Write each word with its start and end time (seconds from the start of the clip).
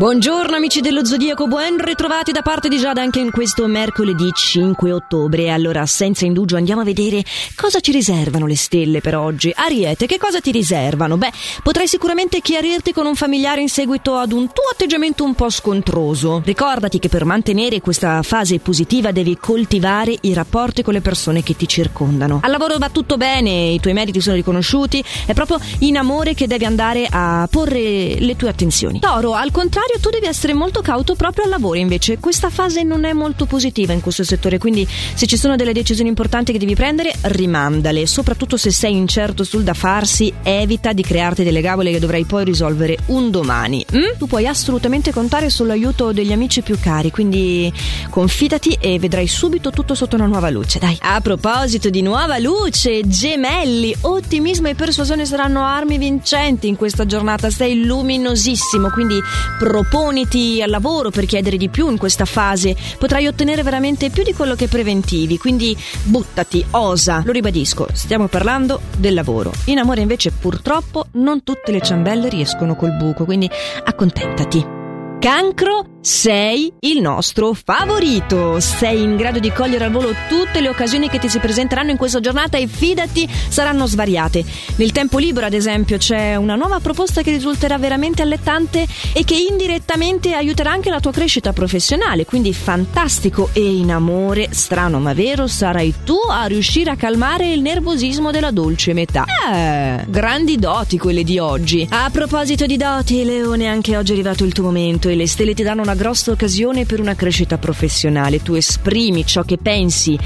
Buongiorno 0.00 0.56
amici 0.56 0.80
dello 0.80 1.04
Zodiaco, 1.04 1.46
ben 1.46 1.76
ritrovati 1.76 2.32
da 2.32 2.40
parte 2.40 2.70
di 2.70 2.78
Giada 2.78 3.02
anche 3.02 3.20
in 3.20 3.30
questo 3.30 3.66
mercoledì 3.66 4.30
5 4.32 4.92
ottobre. 4.92 5.50
Allora, 5.50 5.84
senza 5.84 6.24
indugio 6.24 6.56
andiamo 6.56 6.80
a 6.80 6.84
vedere 6.84 7.22
cosa 7.54 7.80
ci 7.80 7.92
riservano 7.92 8.46
le 8.46 8.56
stelle 8.56 9.02
per 9.02 9.14
oggi. 9.14 9.52
Ariete, 9.54 10.06
che 10.06 10.16
cosa 10.16 10.40
ti 10.40 10.52
riservano? 10.52 11.18
Beh, 11.18 11.30
potrai 11.62 11.86
sicuramente 11.86 12.40
chiarirti 12.40 12.94
con 12.94 13.04
un 13.04 13.14
familiare 13.14 13.60
in 13.60 13.68
seguito 13.68 14.16
ad 14.16 14.32
un 14.32 14.46
tuo 14.46 14.70
atteggiamento 14.72 15.22
un 15.22 15.34
po' 15.34 15.50
scontroso. 15.50 16.40
Ricordati 16.46 16.98
che 16.98 17.10
per 17.10 17.26
mantenere 17.26 17.82
questa 17.82 18.22
fase 18.22 18.58
positiva 18.58 19.12
devi 19.12 19.36
coltivare 19.36 20.16
i 20.22 20.32
rapporti 20.32 20.82
con 20.82 20.94
le 20.94 21.02
persone 21.02 21.42
che 21.42 21.54
ti 21.54 21.68
circondano. 21.68 22.40
Al 22.42 22.50
lavoro 22.50 22.78
va 22.78 22.88
tutto 22.88 23.18
bene, 23.18 23.50
i 23.50 23.80
tuoi 23.80 23.92
meriti 23.92 24.22
sono 24.22 24.36
riconosciuti, 24.36 25.04
è 25.26 25.34
proprio 25.34 25.60
in 25.80 25.98
amore 25.98 26.32
che 26.32 26.46
devi 26.46 26.64
andare 26.64 27.06
a 27.10 27.46
porre 27.50 28.18
le 28.18 28.36
tue 28.36 28.48
attenzioni. 28.48 28.98
Toro, 28.98 29.34
al 29.34 29.50
contrario, 29.50 29.88
tu 29.98 30.10
devi 30.10 30.26
essere 30.26 30.52
molto 30.54 30.82
cauto 30.82 31.14
proprio 31.14 31.44
al 31.44 31.50
lavoro, 31.50 31.78
invece 31.78 32.18
questa 32.18 32.50
fase 32.50 32.82
non 32.82 33.04
è 33.04 33.12
molto 33.12 33.46
positiva 33.46 33.92
in 33.92 34.00
questo 34.00 34.24
settore, 34.24 34.58
quindi 34.58 34.86
se 35.14 35.26
ci 35.26 35.36
sono 35.36 35.56
delle 35.56 35.72
decisioni 35.72 36.08
importanti 36.08 36.52
che 36.52 36.58
devi 36.58 36.74
prendere, 36.74 37.12
rimandale, 37.22 38.06
soprattutto 38.06 38.56
se 38.56 38.70
sei 38.70 38.94
incerto 38.94 39.42
sul 39.42 39.62
da 39.62 39.74
farsi, 39.74 40.32
evita 40.42 40.92
di 40.92 41.02
crearti 41.02 41.42
delle 41.42 41.60
gavole 41.60 41.90
che 41.90 41.98
dovrai 41.98 42.24
poi 42.24 42.44
risolvere 42.44 42.98
un 43.06 43.30
domani. 43.30 43.84
Mm? 43.94 44.18
Tu 44.18 44.26
puoi 44.26 44.46
assolutamente 44.46 45.12
contare 45.12 45.50
sull'aiuto 45.50 46.12
degli 46.12 46.32
amici 46.32 46.62
più 46.62 46.78
cari, 46.78 47.10
quindi 47.10 47.72
confidati 48.10 48.76
e 48.80 48.98
vedrai 48.98 49.26
subito 49.26 49.70
tutto 49.70 49.94
sotto 49.94 50.16
una 50.16 50.26
nuova 50.26 50.50
luce, 50.50 50.78
dai. 50.78 50.96
A 51.00 51.20
proposito 51.20 51.90
di 51.90 52.02
nuova 52.02 52.38
luce, 52.38 53.00
gemelli, 53.06 53.94
ottimismo 54.02 54.68
e 54.68 54.74
persuasione 54.74 55.24
saranno 55.24 55.64
armi 55.64 55.98
vincenti 55.98 56.68
in 56.68 56.76
questa 56.76 57.06
giornata, 57.06 57.50
sei 57.50 57.84
luminosissimo, 57.84 58.90
quindi 58.90 59.18
pro 59.58 59.79
proponiti 59.80 60.60
al 60.60 60.68
lavoro 60.68 61.08
per 61.08 61.24
chiedere 61.24 61.56
di 61.56 61.70
più 61.70 61.88
in 61.88 61.96
questa 61.96 62.26
fase, 62.26 62.76
potrai 62.98 63.26
ottenere 63.26 63.62
veramente 63.62 64.10
più 64.10 64.22
di 64.22 64.34
quello 64.34 64.54
che 64.54 64.68
preventivi, 64.68 65.38
quindi 65.38 65.74
buttati, 66.02 66.62
osa. 66.72 67.22
Lo 67.24 67.32
ribadisco, 67.32 67.86
stiamo 67.92 68.26
parlando 68.26 68.80
del 68.98 69.14
lavoro. 69.14 69.52
In 69.66 69.78
amore 69.78 70.02
invece 70.02 70.32
purtroppo 70.32 71.06
non 71.12 71.42
tutte 71.42 71.72
le 71.72 71.80
ciambelle 71.80 72.28
riescono 72.28 72.76
col 72.76 72.94
buco, 72.94 73.24
quindi 73.24 73.48
accontentati. 73.84 74.78
Cancro, 75.18 75.89
sei 76.02 76.72
il 76.80 77.00
nostro 77.00 77.52
favorito. 77.52 78.58
Sei 78.60 79.02
in 79.02 79.16
grado 79.16 79.38
di 79.38 79.52
cogliere 79.52 79.84
al 79.84 79.90
volo 79.90 80.14
tutte 80.28 80.60
le 80.60 80.68
occasioni 80.68 81.08
che 81.08 81.18
ti 81.18 81.28
si 81.28 81.38
presenteranno 81.38 81.90
in 81.90 81.98
questa 81.98 82.20
giornata 82.20 82.56
e 82.56 82.66
fidati, 82.66 83.28
saranno 83.28 83.86
svariate. 83.86 84.44
Nel 84.76 84.92
tempo 84.92 85.18
libero, 85.18 85.46
ad 85.46 85.52
esempio, 85.52 85.98
c'è 85.98 86.36
una 86.36 86.54
nuova 86.54 86.80
proposta 86.80 87.22
che 87.22 87.30
risulterà 87.30 87.76
veramente 87.76 88.22
allettante 88.22 88.86
e 89.12 89.24
che 89.24 89.36
indirettamente 89.36 90.32
aiuterà 90.32 90.70
anche 90.70 90.90
la 90.90 91.00
tua 91.00 91.12
crescita 91.12 91.52
professionale. 91.52 92.24
Quindi 92.24 92.54
fantastico 92.54 93.50
e 93.52 93.60
in 93.60 93.92
amore, 93.92 94.48
strano 94.52 95.00
ma 95.00 95.12
vero, 95.12 95.46
sarai 95.46 95.92
tu 96.04 96.16
a 96.30 96.46
riuscire 96.46 96.90
a 96.90 96.96
calmare 96.96 97.52
il 97.52 97.60
nervosismo 97.60 98.30
della 98.30 98.50
dolce 98.50 98.94
metà. 98.94 99.24
Eh, 99.52 100.04
grandi 100.08 100.56
doti 100.56 100.98
quelle 100.98 101.24
di 101.24 101.38
oggi. 101.38 101.86
A 101.90 102.08
proposito 102.10 102.64
di 102.64 102.76
doti, 102.76 103.22
Leone, 103.24 103.66
anche 103.66 103.96
oggi 103.96 104.12
è 104.12 104.14
arrivato 104.14 104.44
il 104.44 104.52
tuo 104.52 104.64
momento 104.64 105.08
e 105.08 105.14
le 105.14 105.26
stelle 105.26 105.52
ti 105.54 105.62
danno 105.62 105.82
una 105.82 105.89
grossa 105.94 106.30
occasione 106.30 106.84
per 106.84 107.00
una 107.00 107.14
crescita 107.14 107.58
professionale. 107.58 108.42
Tu 108.42 108.54
esprimi 108.54 109.26
ciò 109.26 109.42
che 109.42 109.58
pensi 109.58 110.18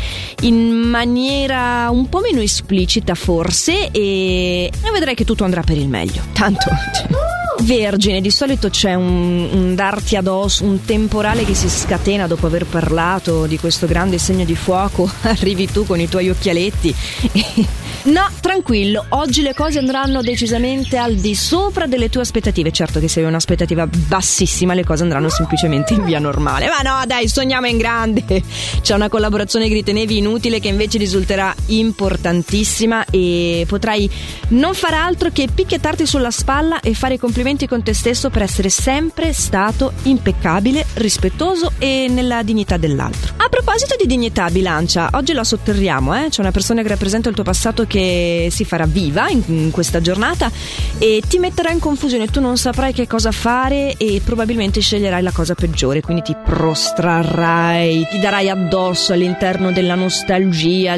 in 0.42 0.70
maniera 0.70 1.88
un 1.90 2.08
po' 2.08 2.20
meno 2.20 2.40
esplicita 2.40 3.14
forse 3.14 3.90
e, 3.90 4.70
vedrai 4.92 5.14
che 5.14 5.24
tutto 5.24 5.44
andrà 5.44 5.62
per 5.62 5.78
il 5.78 5.88
meglio. 5.88 6.22
Tanto... 6.32 6.70
Vergine, 7.62 8.20
di 8.20 8.30
solito 8.30 8.68
c'è 8.68 8.94
un, 8.94 9.48
un, 9.50 9.74
darti 9.74 10.16
addosso, 10.16 10.64
un 10.64 10.84
temporale 10.84 11.44
che 11.44 11.54
si 11.54 11.68
scatena 11.70 12.26
dopo 12.26 12.46
aver 12.46 12.66
parlato 12.66 13.46
di 13.46 13.58
questo 13.58 13.86
grande 13.86 14.18
segno 14.18 14.44
di 14.44 14.56
fuoco. 14.56 15.08
Arrivi 15.22 15.70
tu 15.70 15.86
con 15.86 15.98
i 16.00 16.08
tuoi 16.08 16.28
occhialetti 16.28 16.94
e 17.32 17.66
No, 18.04 18.28
tranquillo, 18.42 19.06
oggi 19.10 19.40
le 19.40 19.54
cose 19.54 19.78
andranno 19.78 20.20
decisamente 20.20 20.98
al 20.98 21.14
di 21.14 21.34
sopra 21.34 21.86
delle 21.86 22.10
tue 22.10 22.20
aspettative. 22.20 22.70
Certo 22.70 23.00
che 23.00 23.08
se 23.08 23.20
hai 23.20 23.26
un'aspettativa 23.26 23.86
bassissima, 23.86 24.74
le 24.74 24.84
cose 24.84 25.04
andranno 25.04 25.30
semplicemente 25.30 25.94
in 25.94 26.04
via 26.04 26.18
normale. 26.18 26.68
Ma 26.68 26.80
no, 26.82 27.06
dai, 27.06 27.28
sogniamo 27.28 27.66
in 27.66 27.78
grande. 27.78 28.42
C'è 28.82 28.94
una 28.94 29.08
collaborazione 29.08 29.68
che 29.68 29.72
ritenevi 29.72 30.18
inutile 30.18 30.60
che 30.60 30.68
invece 30.68 30.98
risulterà 30.98 31.54
importantissima 31.68 33.06
e 33.08 33.64
potrai 33.66 34.10
non 34.48 34.74
fare 34.74 34.96
altro 34.96 35.30
che 35.32 35.48
picchiettarti 35.52 36.04
sulla 36.04 36.30
spalla 36.30 36.80
e 36.80 36.92
fare 36.92 37.14
i 37.14 37.18
complimenti 37.18 37.66
con 37.66 37.82
te 37.82 37.94
stesso 37.94 38.28
per 38.28 38.42
essere 38.42 38.68
sempre 38.68 39.32
stato 39.32 39.94
impeccabile, 40.02 40.84
rispettoso 40.94 41.72
e 41.78 42.08
nella 42.10 42.42
dignità 42.42 42.76
dell'altro. 42.76 43.32
A 43.38 43.48
proposito 43.48 43.96
di 43.98 44.06
dignità, 44.06 44.50
bilancia, 44.50 45.08
oggi 45.12 45.32
la 45.32 45.42
sotterriamo, 45.42 46.22
eh? 46.22 46.28
C'è 46.28 46.42
una 46.42 46.50
persona 46.50 46.82
che 46.82 46.88
rappresenta 46.88 47.30
il 47.30 47.34
tuo 47.34 47.44
passato 47.44 47.86
che 47.86 47.92
che 47.94 48.48
si 48.50 48.64
farà 48.64 48.86
viva 48.86 49.28
in, 49.28 49.40
in 49.46 49.70
questa 49.70 50.00
giornata 50.00 50.50
e 50.98 51.22
ti 51.28 51.38
metterà 51.38 51.70
in 51.70 51.78
confusione, 51.78 52.26
tu 52.26 52.40
non 52.40 52.56
saprai 52.56 52.92
che 52.92 53.06
cosa 53.06 53.30
fare 53.30 53.94
e 53.96 54.20
probabilmente 54.24 54.80
sceglierai 54.80 55.22
la 55.22 55.30
cosa 55.30 55.54
peggiore, 55.54 56.00
quindi 56.00 56.22
ti 56.22 56.34
prostrarrai, 56.34 58.08
ti 58.10 58.18
darai 58.18 58.50
addosso 58.50 59.12
all'interno 59.12 59.70
della 59.70 59.94
nostalgia. 59.94 60.96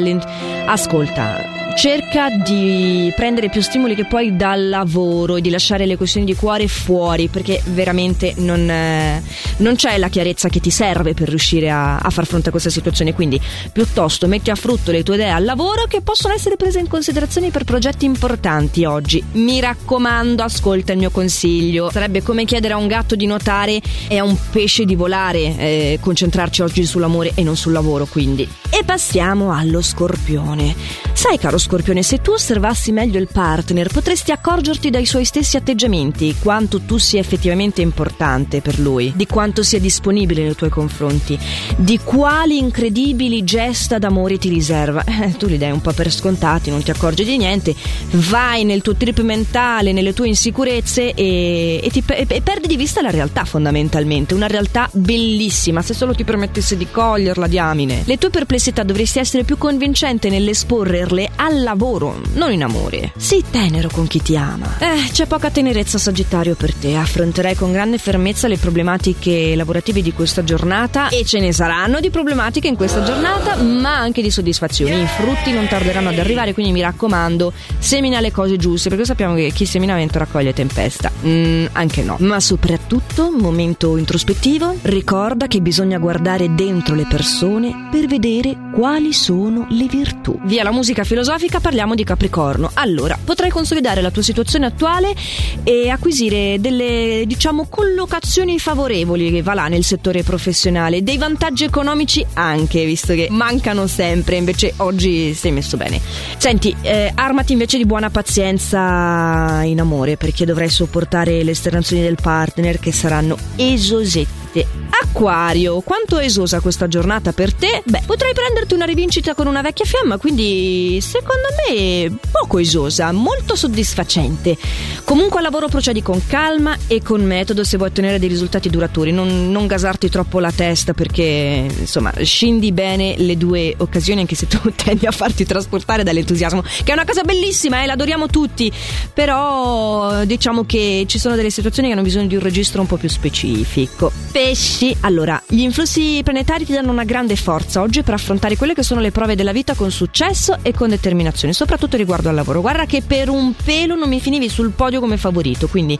Ascolta, 0.65 1.56
cerca 1.77 2.29
di 2.31 3.13
prendere 3.15 3.49
più 3.49 3.61
stimoli 3.61 3.93
che 3.93 4.05
puoi 4.05 4.35
dal 4.35 4.67
lavoro 4.67 5.35
e 5.35 5.41
di 5.41 5.51
lasciare 5.51 5.85
le 5.85 5.95
questioni 5.95 6.25
di 6.25 6.33
cuore 6.33 6.67
fuori 6.67 7.27
perché 7.27 7.61
veramente 7.65 8.33
non, 8.37 8.67
eh, 8.67 9.21
non 9.57 9.75
c'è 9.75 9.95
la 9.99 10.09
chiarezza 10.09 10.49
che 10.49 10.59
ti 10.59 10.71
serve 10.71 11.13
per 11.13 11.29
riuscire 11.29 11.69
a, 11.69 11.99
a, 11.99 12.09
far 12.09 12.25
fronte 12.25 12.47
a 12.47 12.51
questa 12.51 12.71
situazione. 12.71 13.13
Quindi 13.13 13.39
piuttosto 13.71 14.25
metti 14.25 14.49
a 14.49 14.55
frutto 14.55 14.89
le 14.91 15.03
tue 15.03 15.15
idee 15.15 15.29
al 15.29 15.43
lavoro 15.43 15.85
che 15.85 16.01
possono 16.01 16.33
essere 16.33 16.55
prese 16.55 16.79
in 16.79 16.87
considerazione 16.87 17.51
per 17.51 17.63
progetti 17.63 18.05
importanti 18.05 18.83
oggi. 18.83 19.23
Mi 19.33 19.59
raccomando 19.59 20.41
ascolta 20.41 20.93
il 20.93 20.97
mio 20.97 21.11
consiglio. 21.11 21.91
Sarebbe 21.91 22.23
come 22.23 22.45
chiedere 22.45 22.73
a 22.73 22.77
un 22.77 22.87
gatto 22.87 23.15
di 23.15 23.27
nuotare 23.27 23.79
e 24.07 24.17
a 24.17 24.23
un 24.23 24.35
pesce 24.49 24.83
di 24.83 24.95
volare 24.95 25.55
eh, 25.55 25.99
concentrarci 26.01 26.63
oggi 26.63 26.83
sull'amore 26.85 27.33
e 27.35 27.43
non 27.43 27.55
sul 27.55 27.71
lavoro 27.71 28.07
quindi. 28.07 28.49
E 28.71 28.83
passiamo 28.83 29.53
allo 29.53 29.83
scorpione. 29.83 30.75
Sai 31.13 31.37
caro 31.37 31.57
Scorpione, 31.57 31.66
se 32.01 32.21
tu 32.21 32.31
osservassi 32.31 32.93
meglio 32.93 33.19
il 33.19 33.27
partner, 33.31 33.89
potresti 33.89 34.31
accorgerti 34.31 34.89
dai 34.89 35.05
suoi 35.05 35.25
stessi 35.25 35.57
atteggiamenti 35.57 36.35
quanto 36.39 36.79
tu 36.79 36.97
sia 36.97 37.19
effettivamente 37.19 37.81
importante 37.81 38.61
per 38.61 38.79
lui, 38.79 39.11
di 39.15 39.25
quanto 39.25 39.63
sia 39.63 39.79
disponibile 39.79 40.43
nei 40.43 40.55
tuoi 40.55 40.69
confronti, 40.69 41.37
di 41.75 41.99
quali 42.01 42.57
incredibili 42.57 43.43
gesta 43.43 43.97
d'amore 43.97 44.37
ti 44.37 44.49
riserva. 44.49 45.03
Eh, 45.17 45.35
tu 45.35 45.47
li 45.47 45.57
dai 45.57 45.71
un 45.71 45.81
po' 45.81 45.93
per 45.93 46.11
scontati, 46.11 46.69
non 46.69 46.83
ti 46.83 46.91
accorgi 46.91 47.23
di 47.23 47.37
niente, 47.37 47.73
vai 48.11 48.63
nel 48.65 48.83
tuo 48.83 48.95
trip 48.95 49.19
mentale, 49.21 49.91
nelle 49.91 50.13
tue 50.13 50.27
insicurezze 50.27 51.15
e, 51.15 51.79
e, 51.83 51.89
ti, 51.89 52.03
e 52.05 52.41
perdi 52.41 52.67
di 52.67 52.77
vista 52.77 53.01
la 53.01 53.09
realtà 53.09 53.43
fondamentalmente, 53.45 54.35
una 54.35 54.45
realtà 54.45 54.87
bellissima, 54.93 55.81
se 55.81 55.95
solo 55.95 56.13
ti 56.13 56.23
permettesse 56.23 56.77
di 56.77 56.87
coglierla, 56.89 57.47
diamine. 57.47 58.03
Le 58.05 58.17
tue 58.17 58.29
perplessità 58.29 58.83
dovresti 58.83 59.17
essere 59.17 59.43
più 59.43 59.57
convincente 59.57 60.29
nell'esporrerle 60.29 61.31
alla 61.35 61.56
lavoro, 61.63 62.21
non 62.33 62.51
in 62.51 62.63
amore. 62.63 63.11
Sii 63.15 63.43
tenero 63.49 63.89
con 63.91 64.07
chi 64.07 64.21
ti 64.21 64.35
ama. 64.35 64.77
Eh, 64.79 65.09
c'è 65.11 65.25
poca 65.25 65.49
tenerezza 65.49 65.97
Sagittario 65.97 66.55
per 66.55 66.73
te. 66.73 66.95
Affronterai 66.95 67.55
con 67.55 67.71
grande 67.71 67.97
fermezza 67.97 68.47
le 68.47 68.57
problematiche 68.57 69.55
lavorative 69.55 70.01
di 70.01 70.13
questa 70.13 70.43
giornata 70.43 71.09
e 71.09 71.25
ce 71.25 71.39
ne 71.39 71.51
saranno 71.51 71.99
di 71.99 72.09
problematiche 72.09 72.67
in 72.67 72.75
questa 72.75 73.03
giornata, 73.03 73.55
ma 73.55 73.97
anche 73.97 74.21
di 74.21 74.31
soddisfazioni. 74.31 75.01
I 75.01 75.07
frutti 75.07 75.51
non 75.51 75.67
tarderanno 75.67 76.09
ad 76.09 76.19
arrivare, 76.19 76.53
quindi 76.53 76.71
mi 76.71 76.81
raccomando, 76.81 77.53
semina 77.79 78.19
le 78.19 78.31
cose 78.31 78.57
giuste, 78.57 78.89
perché 78.89 79.05
sappiamo 79.05 79.35
che 79.35 79.51
chi 79.53 79.65
semina 79.65 79.95
vento 79.95 80.19
raccoglie 80.19 80.53
tempesta. 80.53 81.11
Mm, 81.25 81.65
anche 81.73 82.03
no. 82.03 82.17
Ma 82.19 82.39
soprattutto, 82.39 83.31
momento 83.31 83.97
introspettivo, 83.97 84.77
ricorda 84.83 85.47
che 85.47 85.61
bisogna 85.61 85.97
guardare 85.97 86.53
dentro 86.53 86.95
le 86.95 87.05
persone 87.07 87.87
per 87.91 88.05
vedere 88.07 88.55
quali 88.73 89.13
sono 89.13 89.65
le 89.69 89.87
virtù. 89.87 90.37
Via 90.43 90.63
la 90.63 90.71
musica 90.71 91.03
filosofica 91.03 91.46
specifica 91.47 91.59
parliamo 91.59 91.95
di 91.95 92.03
Capricorno. 92.03 92.69
Allora, 92.75 93.17
potrai 93.21 93.49
consolidare 93.49 94.01
la 94.01 94.11
tua 94.11 94.21
situazione 94.21 94.65
attuale 94.65 95.15
e 95.63 95.89
acquisire 95.89 96.57
delle, 96.59 97.23
diciamo, 97.25 97.67
collocazioni 97.67 98.59
favorevoli 98.59 99.31
che 99.31 99.41
va 99.41 99.53
là 99.53 99.67
nel 99.67 99.83
settore 99.83 100.23
professionale, 100.23 101.03
dei 101.03 101.17
vantaggi 101.17 101.63
economici 101.63 102.25
anche, 102.33 102.85
visto 102.85 103.13
che 103.13 103.27
mancano 103.31 103.87
sempre, 103.87 104.35
invece 104.35 104.73
oggi 104.77 105.33
sei 105.33 105.51
messo 105.51 105.77
bene. 105.77 105.99
Senti, 106.37 106.75
eh, 106.81 107.11
armati 107.15 107.53
invece 107.53 107.77
di 107.77 107.85
buona 107.85 108.09
pazienza 108.09 109.61
in 109.63 109.79
amore, 109.79 110.17
perché 110.17 110.45
dovrai 110.45 110.69
sopportare 110.69 111.43
le 111.43 111.51
esternazioni 111.51 112.01
del 112.01 112.17
partner 112.21 112.79
che 112.79 112.91
saranno 112.91 113.37
esosetti 113.55 114.36
7. 114.51 114.65
Acquario, 115.01 115.81
quanto 115.81 116.17
è 116.17 116.25
esosa 116.25 116.59
questa 116.59 116.87
giornata 116.87 117.31
per 117.31 117.53
te? 117.53 117.81
Beh, 117.85 118.03
potrai 118.05 118.33
prenderti 118.33 118.73
una 118.73 118.85
rivincita 118.85 119.33
con 119.33 119.47
una 119.47 119.61
vecchia 119.61 119.85
fiamma, 119.85 120.17
quindi 120.17 120.99
secondo 121.01 121.47
me 121.67 122.17
poco 122.31 122.57
esosa, 122.59 123.11
molto 123.11 123.55
soddisfacente. 123.55 124.57
Comunque 125.03 125.37
al 125.37 125.43
lavoro 125.43 125.67
procedi 125.67 126.01
con 126.01 126.25
calma 126.25 126.75
e 126.87 127.01
con 127.01 127.23
metodo 127.23 127.63
se 127.63 127.77
vuoi 127.77 127.89
ottenere 127.89 128.19
dei 128.19 128.29
risultati 128.29 128.69
duraturi, 128.69 129.11
non, 129.11 129.51
non 129.51 129.67
gasarti 129.67 130.09
troppo 130.09 130.39
la 130.39 130.51
testa 130.51 130.93
perché 130.93 131.67
insomma 131.79 132.11
scendi 132.21 132.71
bene 132.71 133.15
le 133.17 133.37
due 133.37 133.73
occasioni 133.77 134.21
anche 134.21 134.35
se 134.35 134.47
tu 134.47 134.59
tendi 134.75 135.05
a 135.05 135.11
farti 135.11 135.45
trasportare 135.45 136.03
dall'entusiasmo, 136.03 136.61
che 136.61 136.91
è 136.91 136.93
una 136.93 137.05
cosa 137.05 137.23
bellissima, 137.23 137.83
eh, 137.83 137.85
l'adoriamo 137.85 138.27
tutti, 138.27 138.71
però 139.13 140.25
diciamo 140.25 140.65
che 140.65 141.05
ci 141.07 141.19
sono 141.19 141.35
delle 141.35 141.49
situazioni 141.49 141.87
che 141.87 141.93
hanno 141.93 142.03
bisogno 142.03 142.27
di 142.27 142.35
un 142.35 142.41
registro 142.41 142.81
un 142.81 142.87
po' 142.87 142.97
più 142.97 143.09
specifico. 143.09 144.11
Pesci, 144.37 144.95
allora, 145.01 145.41
gli 145.47 145.61
influssi 145.61 146.21
planetari 146.23 146.63
ti 146.63 146.71
danno 146.71 146.91
una 146.91 147.05
grande 147.05 147.35
forza 147.35 147.81
oggi 147.81 148.03
per 148.03 148.13
affrontare 148.13 148.55
quelle 148.55 148.75
che 148.75 148.83
sono 148.83 149.01
le 149.01 149.09
prove 149.09 149.33
della 149.33 149.51
vita 149.51 149.73
con 149.73 149.89
successo 149.89 150.59
e 150.61 150.75
con 150.75 150.89
determinazione, 150.89 151.55
soprattutto 151.55 151.97
riguardo 151.97 152.29
al 152.29 152.35
lavoro. 152.35 152.61
Guarda 152.61 152.85
che 152.85 153.01
per 153.01 153.29
un 153.29 153.55
pelo 153.55 153.95
non 153.95 154.07
mi 154.07 154.19
finivi 154.19 154.47
sul 154.47 154.73
podio 154.73 154.99
come 154.99 155.17
favorito, 155.17 155.67
quindi 155.67 155.97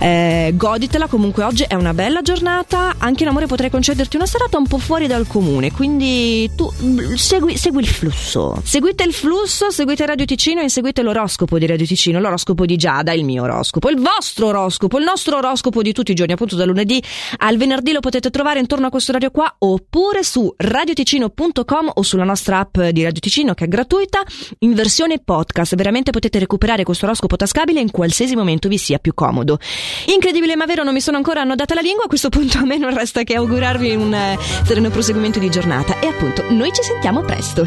eh, 0.00 0.54
goditela, 0.56 1.06
comunque 1.06 1.44
oggi 1.44 1.66
è 1.68 1.74
una 1.74 1.94
bella 1.94 2.20
giornata, 2.20 2.96
anche 2.98 3.22
in 3.22 3.28
amore 3.28 3.46
potrei 3.46 3.70
concederti 3.70 4.16
una 4.16 4.26
serata 4.26 4.58
un 4.58 4.66
po' 4.66 4.78
fuori 4.78 5.06
dal 5.06 5.28
comune, 5.28 5.70
quindi 5.70 6.50
tu 6.56 6.68
mm, 6.82 7.14
segui, 7.14 7.56
segui 7.56 7.82
il 7.82 7.88
flusso. 7.88 8.60
Seguite 8.64 9.04
il 9.04 9.12
flusso, 9.12 9.70
seguite 9.70 10.04
Radio 10.04 10.24
Ticino 10.24 10.62
e 10.62 10.68
seguite 10.68 11.00
l'oroscopo 11.02 11.60
di 11.60 11.66
Radio 11.66 11.86
Ticino, 11.86 12.18
l'oroscopo 12.18 12.66
di 12.66 12.74
Giada, 12.74 13.12
il 13.12 13.24
mio 13.24 13.44
oroscopo, 13.44 13.88
il 13.88 14.00
vostro 14.00 14.48
oroscopo, 14.48 14.98
il 14.98 15.04
nostro 15.04 15.36
oroscopo 15.36 15.80
di 15.80 15.92
tutti 15.92 16.10
i 16.10 16.14
giorni, 16.14 16.32
appunto 16.32 16.56
da 16.56 16.64
lunedì 16.64 17.00
al 17.36 17.50
venerdì 17.50 17.66
lo 17.76 18.00
potete 18.00 18.30
trovare 18.30 18.60
intorno 18.60 18.86
a 18.86 18.90
questo 18.90 19.12
radio 19.12 19.30
qua 19.30 19.54
oppure 19.58 20.22
su 20.22 20.52
radioticino.com 20.56 21.92
o 21.94 22.02
sulla 22.02 22.24
nostra 22.24 22.58
app 22.58 22.80
di 22.80 23.02
Radio 23.02 23.20
Ticino 23.20 23.54
che 23.54 23.64
è 23.64 23.68
gratuita 23.68 24.22
in 24.60 24.74
versione 24.74 25.18
podcast. 25.18 25.74
Veramente 25.74 26.10
potete 26.10 26.38
recuperare 26.38 26.84
questo 26.84 27.06
oroscopo 27.06 27.36
tascabile 27.36 27.80
in 27.80 27.90
qualsiasi 27.90 28.36
momento 28.36 28.68
vi 28.68 28.78
sia 28.78 28.98
più 28.98 29.14
comodo. 29.14 29.58
Incredibile 30.06 30.56
ma 30.56 30.64
vero, 30.64 30.84
non 30.84 30.94
mi 30.94 31.00
sono 31.00 31.16
ancora 31.16 31.40
annodata 31.40 31.74
la 31.74 31.80
lingua, 31.80 32.04
a 32.04 32.08
questo 32.08 32.28
punto 32.28 32.58
a 32.58 32.64
me 32.64 32.78
non 32.78 32.94
resta 32.94 33.22
che 33.22 33.34
augurarvi 33.34 33.94
un 33.94 34.14
eh, 34.14 34.38
sereno 34.64 34.90
proseguimento 34.90 35.38
di 35.38 35.50
giornata 35.50 35.98
e 36.00 36.06
appunto 36.06 36.44
noi 36.50 36.72
ci 36.72 36.82
sentiamo 36.82 37.22
presto. 37.22 37.64